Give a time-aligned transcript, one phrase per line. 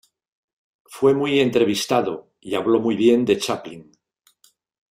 [0.87, 3.91] Fue muy entrevistado y habló muy bien de Chaplin.